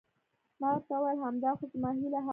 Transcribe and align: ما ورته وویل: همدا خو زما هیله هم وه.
ما 0.59 0.67
ورته 0.73 0.93
وویل: 0.97 1.19
همدا 1.25 1.51
خو 1.57 1.63
زما 1.73 1.89
هیله 1.99 2.19
هم 2.27 2.27
وه. 2.27 2.29